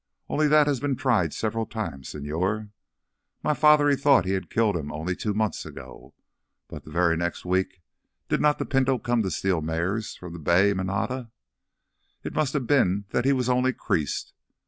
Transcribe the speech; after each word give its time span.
Only 0.29 0.47
that 0.47 0.65
has 0.65 0.79
also 0.79 0.87
been 0.87 0.95
tried 0.95 1.31
several 1.31 1.67
times, 1.67 2.09
señor. 2.11 2.71
My 3.43 3.53
father, 3.53 3.87
he 3.87 3.95
thought 3.95 4.25
he 4.25 4.31
had 4.31 4.49
killed 4.49 4.75
him 4.75 4.91
only 4.91 5.15
two 5.15 5.35
months 5.35 5.63
ago. 5.63 6.15
But 6.67 6.85
the 6.85 6.89
very 6.89 7.15
next 7.15 7.45
week 7.45 7.83
did 8.27 8.41
not 8.41 8.57
the 8.57 8.65
pinto 8.65 8.97
come 8.97 9.21
to 9.21 9.29
steal 9.29 9.61
mares 9.61 10.15
from 10.15 10.33
the 10.33 10.39
bay 10.39 10.73
manada? 10.73 11.29
It 12.23 12.33
must 12.33 12.53
have 12.53 12.65
been 12.65 13.05
that 13.11 13.25
he 13.25 13.31
was 13.31 13.47
only 13.47 13.73
creased. 13.73 14.33